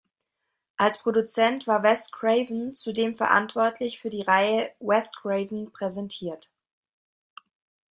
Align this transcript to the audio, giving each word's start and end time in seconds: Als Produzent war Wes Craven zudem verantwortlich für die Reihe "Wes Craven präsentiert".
Als 0.77 0.97
Produzent 0.97 1.67
war 1.67 1.83
Wes 1.83 2.11
Craven 2.11 2.73
zudem 2.73 3.13
verantwortlich 3.13 3.99
für 3.99 4.09
die 4.09 4.23
Reihe 4.23 4.71
"Wes 4.79 5.11
Craven 5.13 5.71
präsentiert". 5.73 6.49